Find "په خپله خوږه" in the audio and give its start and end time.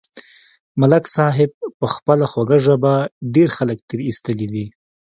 1.79-2.57